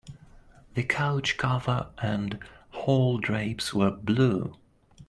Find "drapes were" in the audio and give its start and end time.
3.19-3.91